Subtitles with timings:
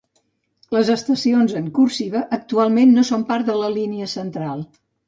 [0.75, 4.71] Les estacions en cursiva actualment no son part de la línia Central.